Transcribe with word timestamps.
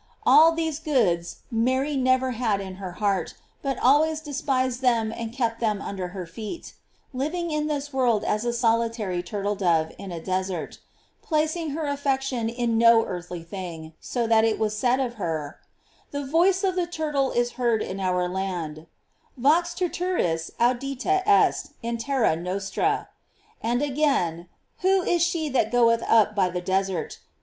All 0.25 0.51
these 0.51 0.79
goods 0.79 1.43
Mary 1.51 1.95
never 1.95 2.31
had 2.31 2.59
in 2.59 2.77
her 2.77 2.93
heart, 2.93 3.35
but 3.61 3.77
always 3.77 4.19
despised 4.19 4.81
them 4.81 5.13
and 5.15 5.31
kept 5.31 5.59
them 5.59 5.79
under 5.79 6.07
her 6.07 6.25
feet; 6.25 6.73
living 7.13 7.51
in 7.51 7.67
this 7.67 7.93
world 7.93 8.23
as 8.23 8.43
a 8.43 8.51
solitary 8.51 9.21
turtle 9.21 9.53
dove 9.53 9.91
in 9.99 10.11
a 10.11 10.19
desert; 10.19 10.79
placing 11.21 11.69
her 11.77 11.85
affection 11.85 12.49
on 12.57 12.79
no 12.79 13.05
earthly 13.05 13.43
thing, 13.43 13.93
so 13.99 14.25
that 14.25 14.43
it 14.43 14.57
was 14.57 14.75
said 14.75 14.99
of 14.99 15.17
her: 15.21 15.59
The 16.09 16.25
voice 16.25 16.63
of 16.63 16.75
the 16.75 16.87
turtle 16.87 17.29
is 17.29 17.51
heard 17.51 17.83
in 17.83 17.99
our 17.99 18.27
land; 18.27 18.87
"Vox 19.37 19.75
turturis 19.75 20.49
audita 20.59 21.21
est 21.27 21.73
in 21.83 21.99
terra 21.99 22.35
nos 22.35 22.71
tra." 22.71 23.09
* 23.35 23.61
And 23.61 23.83
again, 23.83 24.49
"Who 24.79 25.03
is 25.03 25.21
she 25.21 25.47
that 25.49 25.71
goeth 25.71 26.01
up 26.07 26.33
by 26.33 26.49
the 26.49 26.59
desert 26.59 27.19